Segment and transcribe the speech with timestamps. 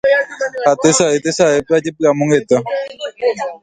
[0.67, 2.57] ha tesaysaýpe ajepy'amongeta